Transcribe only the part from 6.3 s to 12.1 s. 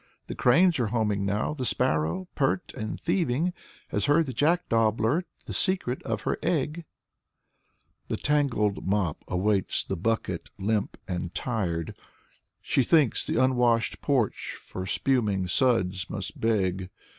egg." The tangled mop awaits the bucket, limp and tired.